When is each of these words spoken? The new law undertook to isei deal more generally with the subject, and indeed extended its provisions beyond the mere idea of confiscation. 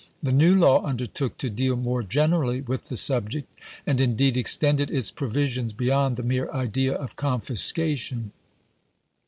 The 0.23 0.31
new 0.31 0.55
law 0.55 0.83
undertook 0.83 1.37
to 1.37 1.47
isei 1.47 1.55
deal 1.55 1.75
more 1.75 2.01
generally 2.01 2.59
with 2.59 2.85
the 2.85 2.97
subject, 2.97 3.47
and 3.85 4.01
indeed 4.01 4.35
extended 4.35 4.89
its 4.89 5.11
provisions 5.11 5.73
beyond 5.73 6.15
the 6.15 6.23
mere 6.23 6.49
idea 6.51 6.95
of 6.95 7.15
confiscation. 7.15 8.31